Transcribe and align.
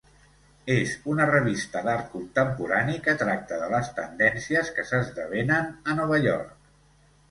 És 0.75 0.95
una 1.15 1.27
revista 1.31 1.83
d'art 1.89 2.09
contemporani 2.15 2.97
que 3.09 3.17
tracta 3.23 3.63
de 3.67 3.71
les 3.77 3.95
tendències 4.01 4.77
que 4.81 4.91
s'esdevenen 4.93 5.75
a 5.87 6.01
Nova 6.05 6.25
York. 6.31 6.63